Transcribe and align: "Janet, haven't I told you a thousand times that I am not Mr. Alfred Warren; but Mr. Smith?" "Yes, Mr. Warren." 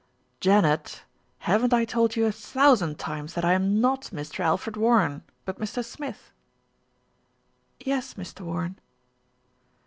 "Janet, 0.39 1.03
haven't 1.45 1.75
I 1.75 1.85
told 1.85 2.15
you 2.15 2.25
a 2.25 2.31
thousand 2.31 2.97
times 2.97 3.35
that 3.35 3.45
I 3.45 3.53
am 3.53 3.79
not 3.79 4.05
Mr. 4.11 4.39
Alfred 4.39 4.75
Warren; 4.75 5.21
but 5.45 5.59
Mr. 5.59 5.85
Smith?" 5.85 6.31
"Yes, 7.79 8.15
Mr. 8.15 8.41
Warren." 8.43 8.79